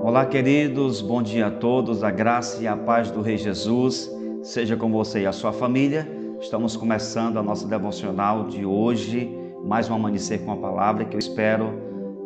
[0.00, 4.10] Olá, queridos, bom dia a todos, a graça e a paz do Rei Jesus
[4.42, 6.06] seja com você e a sua família.
[6.40, 9.34] Estamos começando a nossa devocional de hoje,
[9.64, 11.72] mais um amanhecer com a palavra que eu espero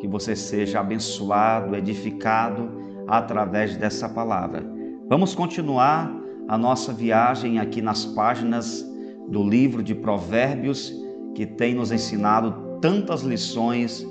[0.00, 2.70] que você seja abençoado, edificado
[3.06, 4.62] através dessa palavra.
[5.08, 6.12] Vamos continuar
[6.48, 8.84] a nossa viagem aqui nas páginas
[9.28, 10.92] do livro de Provérbios
[11.34, 14.06] que tem nos ensinado tantas lições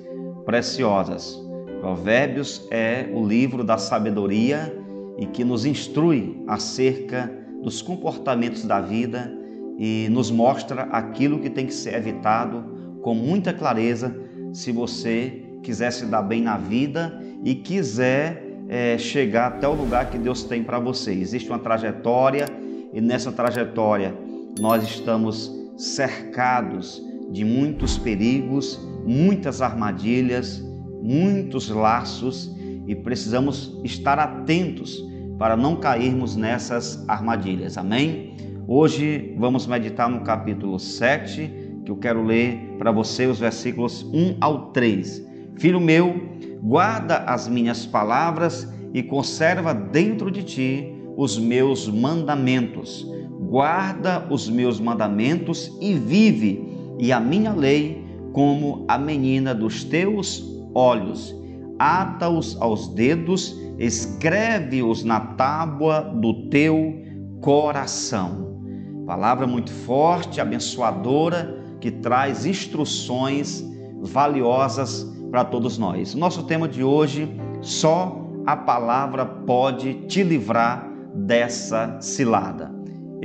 [0.46, 1.42] preciosas.
[1.80, 4.76] Provérbios é o livro da sabedoria
[5.18, 7.32] e que nos instrui acerca
[7.62, 9.32] dos comportamentos da vida
[9.78, 14.16] e nos mostra aquilo que tem que ser evitado com muita clareza
[14.54, 20.10] se você quiser se dar bem na vida e quiser é, chegar até o lugar
[20.10, 21.12] que Deus tem para você.
[21.12, 22.46] Existe uma trajetória
[22.94, 24.16] e nessa trajetória
[24.60, 27.02] nós estamos cercados
[27.32, 30.64] de muitos perigos, muitas armadilhas
[31.06, 32.52] muitos laços
[32.88, 35.06] e precisamos estar atentos
[35.38, 37.78] para não cairmos nessas armadilhas.
[37.78, 38.36] Amém?
[38.68, 44.38] Hoje vamos meditar no capítulo 7, que eu quero ler para você os versículos 1
[44.42, 45.24] ao 3.
[45.58, 46.16] Filho meu,
[46.64, 53.08] guarda as minhas palavras e conserva dentro de ti os meus mandamentos.
[53.56, 56.68] Guarda os meus mandamentos e vive,
[57.00, 61.34] e a minha lei como a menina dos teus olhos,
[61.80, 67.02] ata-os aos dedos, escreve-os na tábua do teu
[67.40, 68.60] coração.
[69.08, 73.64] Palavra muito forte, abençoadora, que traz instruções
[74.02, 76.14] valiosas para todos nós.
[76.14, 82.75] Nosso tema de hoje, só a palavra pode te livrar dessa cilada.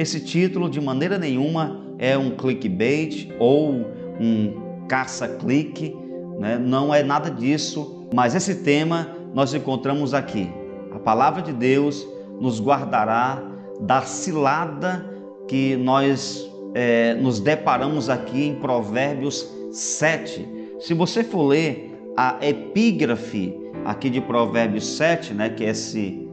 [0.00, 3.84] Esse título, de maneira nenhuma, é um clickbait ou
[4.18, 5.94] um caça-clique
[6.38, 6.56] né?
[6.58, 10.50] não é nada disso, mas esse tema nós encontramos aqui.
[10.90, 12.08] A palavra de Deus
[12.40, 13.42] nos guardará
[13.78, 15.04] da cilada
[15.46, 20.48] que nós é, nos deparamos aqui em Provérbios 7.
[20.78, 26.26] Se você for ler a epígrafe aqui de Provérbios 7, né, que é esse,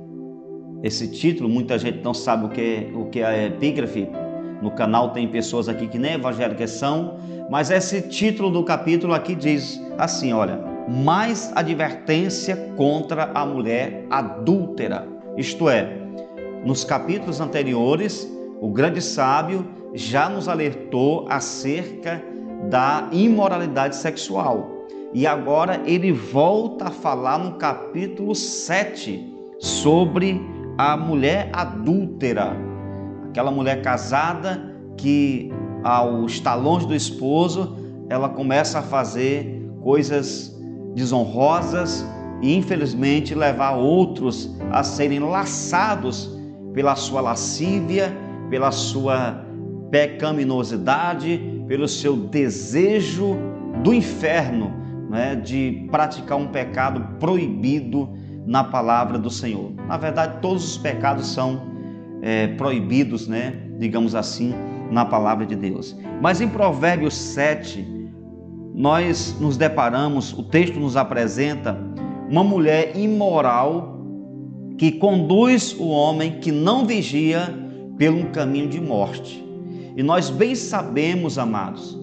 [0.84, 4.08] esse título, muita gente não sabe o que, o que é epígrafe,
[4.62, 7.18] no canal tem pessoas aqui que nem evangélicas são,
[7.50, 15.08] mas esse título do capítulo aqui diz assim: olha, mais advertência contra a mulher adúltera.
[15.38, 15.96] Isto é,
[16.66, 18.28] nos capítulos anteriores,
[18.60, 22.24] o grande sábio já nos alertou acerca
[22.70, 24.76] da imoralidade sexual.
[25.14, 30.42] E agora ele volta a falar no capítulo 7 sobre
[30.78, 32.56] a mulher adúltera,
[33.30, 34.62] aquela mulher casada
[34.96, 35.52] que
[35.84, 37.78] ao estar longe do esposo,
[38.10, 40.56] ela começa a fazer coisas
[40.94, 42.06] desonrosas
[42.42, 46.38] e infelizmente levar outros a serem laçados
[46.74, 48.16] pela sua lascívia,
[48.50, 49.44] pela sua
[49.90, 53.36] pecaminosidade, pelo seu desejo
[53.84, 54.72] do inferno,
[55.10, 58.10] né, de praticar um pecado proibido
[58.48, 59.74] na palavra do Senhor.
[59.88, 61.62] Na verdade, todos os pecados são
[62.22, 64.56] é, proibidos, né, digamos assim,
[64.90, 65.96] na palavra de Deus.
[66.22, 67.86] Mas em Provérbios 7,
[68.74, 71.78] nós nos deparamos, o texto nos apresenta
[72.30, 73.98] uma mulher imoral
[74.78, 77.54] que conduz o homem que não vigia
[77.98, 79.44] pelo caminho de morte.
[79.96, 82.00] E nós bem sabemos, amados,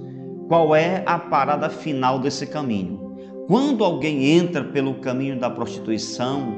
[0.48, 3.03] qual é a parada final desse caminho.
[3.46, 6.56] Quando alguém entra pelo caminho da prostituição,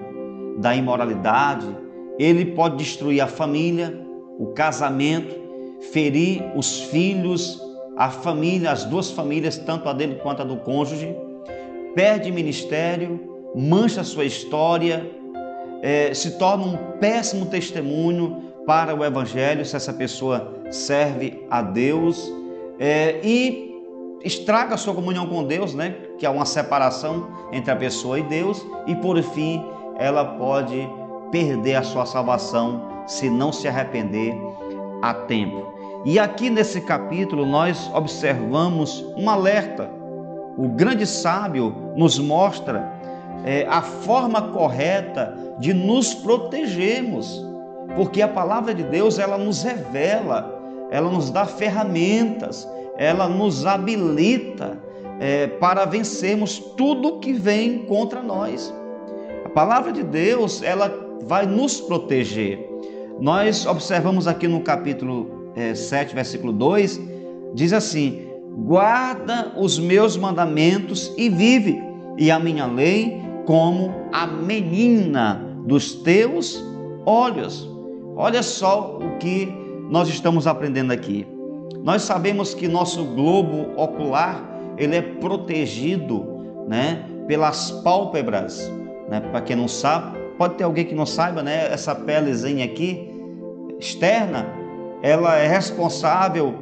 [0.59, 1.67] da imoralidade,
[2.19, 3.99] ele pode destruir a família,
[4.39, 5.35] o casamento,
[5.93, 7.61] ferir os filhos,
[7.97, 11.15] a família, as duas famílias, tanto a dele quanto a do cônjuge,
[11.95, 13.21] perde ministério,
[13.55, 15.11] mancha sua história,
[15.83, 22.33] é, se torna um péssimo testemunho para o Evangelho, se essa pessoa serve a Deus,
[22.79, 23.66] é, e
[24.27, 25.95] estraga a sua comunhão com Deus, né?
[26.19, 29.65] que há uma separação entre a pessoa e Deus, e por fim
[29.99, 30.89] ela pode
[31.31, 34.35] perder a sua salvação se não se arrepender
[35.03, 35.75] a tempo.
[36.05, 39.91] E aqui nesse capítulo nós observamos um alerta.
[40.57, 42.93] O grande sábio nos mostra
[43.45, 47.45] é, a forma correta de nos protegermos,
[47.95, 50.53] porque a palavra de Deus ela nos revela,
[50.91, 54.79] ela nos dá ferramentas, ela nos habilita
[55.21, 58.73] é, para vencermos tudo que vem contra nós.
[59.45, 62.69] A palavra de Deus ela vai nos proteger.
[63.21, 67.01] Nós observamos aqui no capítulo 7, versículo 2,
[67.55, 68.27] diz assim:
[68.59, 71.83] Guarda os meus mandamentos e vive,
[72.19, 76.63] e a minha lei como a menina dos teus
[77.07, 77.69] olhos.
[78.17, 79.49] Olha só o que
[79.89, 81.36] nós estamos aprendendo aqui.
[81.87, 84.43] Nós sabemos que nosso globo ocular
[84.77, 86.27] ele é protegido,
[86.67, 88.69] né, pelas pálpebras,
[89.09, 89.21] né?
[89.21, 91.73] Para quem não sabe, pode ter alguém que não saiba, né?
[91.73, 93.09] Essa pelezinha aqui
[93.79, 94.49] externa,
[95.01, 96.55] ela é responsável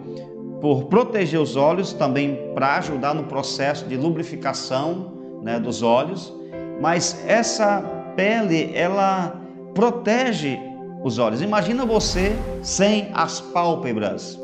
[0.60, 5.10] por proteger os olhos, também para ajudar no processo de lubrificação,
[5.42, 6.34] né, dos olhos.
[6.82, 7.80] Mas essa
[8.14, 9.40] pele, ela
[9.72, 10.60] protege
[11.02, 11.40] os olhos.
[11.40, 14.38] Imagina você sem as pálpebras,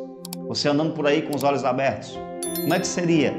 [0.50, 2.18] você andando por aí com os olhos abertos.
[2.62, 3.32] Como é que seria?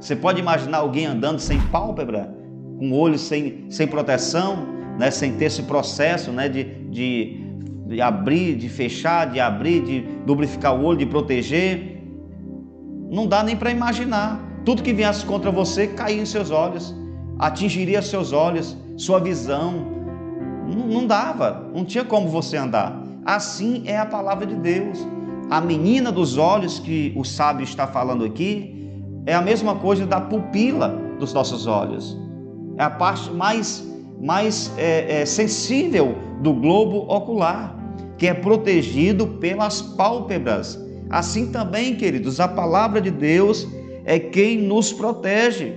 [0.00, 2.28] Você pode imaginar alguém andando sem pálpebra,
[2.76, 4.66] com o olho sem, sem proteção,
[4.98, 7.40] né, sem ter esse processo né, de, de,
[7.86, 12.02] de abrir, de fechar, de abrir, de lubrificar o olho, de proteger?
[13.12, 14.40] Não dá nem para imaginar.
[14.64, 16.92] Tudo que viesse contra você caía em seus olhos,
[17.38, 19.86] atingiria seus olhos, sua visão,
[20.66, 23.00] não dava, não tinha como você andar.
[23.24, 24.98] Assim é a palavra de Deus.
[25.50, 28.90] A menina dos olhos que o sábio está falando aqui
[29.26, 32.16] é a mesma coisa da pupila dos nossos olhos.
[32.76, 33.86] É a parte mais,
[34.20, 37.76] mais é, é, sensível do globo ocular,
[38.18, 40.78] que é protegido pelas pálpebras.
[41.10, 43.66] Assim também, queridos, a palavra de Deus
[44.04, 45.74] é quem nos protege.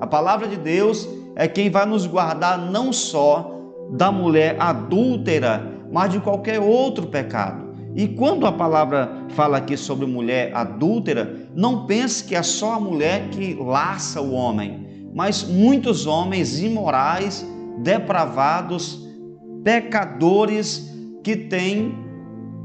[0.00, 3.52] A palavra de Deus é quem vai nos guardar não só
[3.90, 7.65] da mulher adúltera, mas de qualquer outro pecado.
[7.96, 12.80] E quando a palavra fala aqui sobre mulher adúltera, não pense que é só a
[12.80, 17.42] mulher que laça o homem, mas muitos homens imorais,
[17.78, 19.02] depravados,
[19.64, 20.94] pecadores
[21.24, 21.94] que têm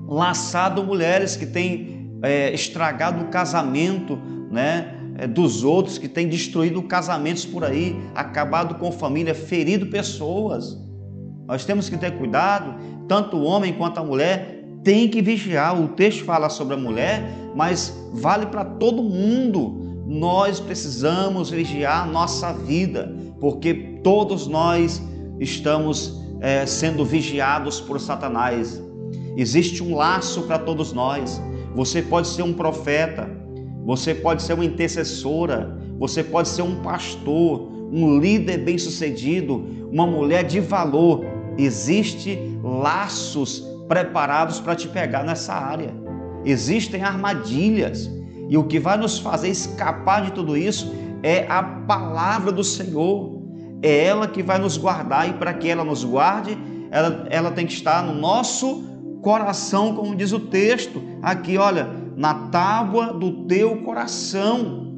[0.05, 4.19] laçado mulheres, que têm é, estragado o casamento,
[4.51, 4.97] né?
[5.17, 10.77] É, dos outros, que têm destruído casamentos por aí, acabado com família, ferido pessoas.
[11.47, 12.75] Nós temos que ter cuidado,
[13.07, 15.79] tanto o homem quanto a mulher tem que vigiar.
[15.79, 20.03] O texto fala sobre a mulher, mas vale para todo mundo.
[20.05, 23.73] Nós precisamos vigiar nossa vida, porque
[24.03, 25.01] todos nós
[25.39, 28.81] estamos é, sendo vigiados por Satanás.
[29.37, 31.41] Existe um laço para todos nós.
[31.75, 33.29] Você pode ser um profeta,
[33.85, 40.43] você pode ser uma intercessora, você pode ser um pastor, um líder bem-sucedido, uma mulher
[40.43, 41.23] de valor,
[41.57, 45.93] Existem laços preparados para te pegar nessa área.
[46.45, 48.09] Existem armadilhas.
[48.47, 53.41] E o que vai nos fazer escapar de tudo isso é a palavra do Senhor.
[53.83, 56.57] É ela que vai nos guardar e para que ela nos guarde,
[56.89, 58.81] ela, ela tem que estar no nosso
[59.21, 61.03] coração, como diz o texto.
[61.21, 64.89] Aqui, olha, na tábua do teu coração.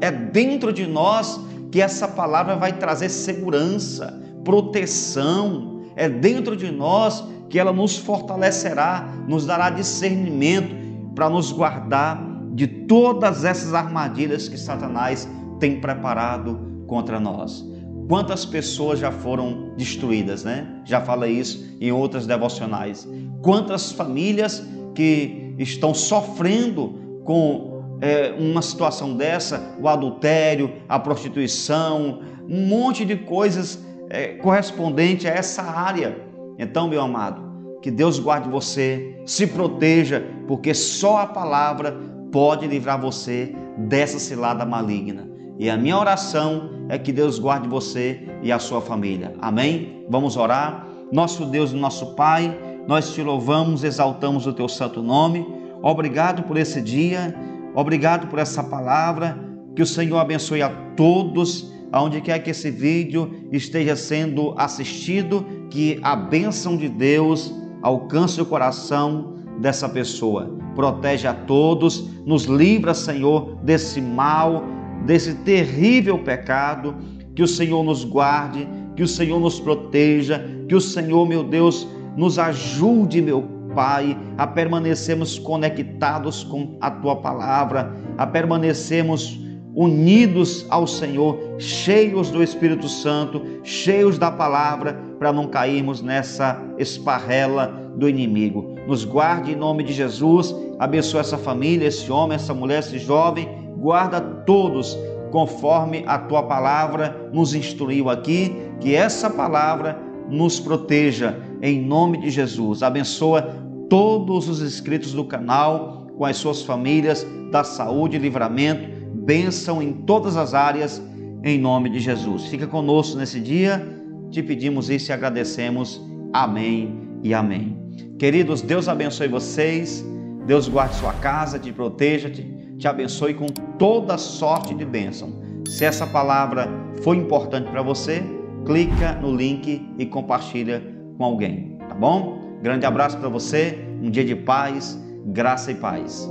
[0.00, 1.40] É dentro de nós
[1.70, 5.71] que essa palavra vai trazer segurança, proteção,
[6.02, 10.74] é dentro de nós que ela nos fortalecerá, nos dará discernimento
[11.14, 12.20] para nos guardar
[12.54, 15.28] de todas essas armadilhas que Satanás
[15.60, 17.64] tem preparado contra nós.
[18.08, 20.66] Quantas pessoas já foram destruídas, né?
[20.84, 23.08] Já falei isso em outras devocionais.
[23.40, 24.60] Quantas famílias
[24.96, 33.14] que estão sofrendo com é, uma situação dessa, o adultério, a prostituição, um monte de
[33.14, 33.78] coisas
[34.10, 36.16] é, correspondente a essa área.
[36.58, 41.96] Então, meu amado, que Deus guarde você, se proteja, porque só a palavra
[42.30, 45.28] pode livrar você dessa cilada maligna.
[45.58, 49.34] E a minha oração é que Deus guarde você e a sua família.
[49.40, 50.04] Amém?
[50.08, 50.86] Vamos orar.
[51.12, 55.46] Nosso Deus e nosso Pai, nós te louvamos, exaltamos o teu santo nome.
[55.82, 57.34] Obrigado por esse dia,
[57.74, 59.38] obrigado por essa palavra.
[59.74, 66.00] Que o Senhor abençoe a todos aonde quer que esse vídeo esteja sendo assistido, que
[66.02, 70.58] a bênção de Deus alcance o coração dessa pessoa.
[70.74, 74.64] Protege a todos, nos livra, Senhor, desse mal,
[75.04, 76.96] desse terrível pecado.
[77.34, 81.86] Que o Senhor nos guarde, que o Senhor nos proteja, que o Senhor, meu Deus,
[82.16, 83.42] nos ajude, meu
[83.74, 89.41] Pai, a permanecermos conectados com a tua palavra, a permanecermos
[89.74, 97.68] unidos ao Senhor, cheios do Espírito Santo, cheios da palavra, para não cairmos nessa esparrela
[97.96, 98.76] do inimigo.
[98.86, 103.48] Nos guarde em nome de Jesus, abençoe essa família, esse homem, essa mulher, esse jovem,
[103.76, 104.96] guarda todos
[105.30, 109.98] conforme a tua palavra nos instruiu aqui, que essa palavra
[110.28, 112.82] nos proteja em nome de Jesus.
[112.82, 113.56] Abençoa
[113.88, 119.92] todos os inscritos do canal, com as suas famílias, da saúde e livramento, bênção em
[119.92, 121.02] todas as áreas,
[121.44, 122.46] em nome de Jesus.
[122.46, 123.84] Fica conosco nesse dia,
[124.30, 126.00] te pedimos isso e agradecemos.
[126.32, 127.76] Amém e amém.
[128.18, 130.04] Queridos, Deus abençoe vocês,
[130.46, 132.42] Deus guarde sua casa, te proteja, te,
[132.78, 133.46] te abençoe com
[133.78, 135.32] toda sorte de bênção.
[135.66, 136.68] Se essa palavra
[137.02, 138.22] foi importante para você,
[138.64, 140.82] clica no link e compartilha
[141.16, 142.58] com alguém, tá bom?
[142.62, 146.28] Grande abraço para você, um dia de paz, graça e paz.